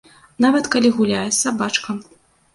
[0.45, 2.03] Нават, калі гуляе з сабачкам.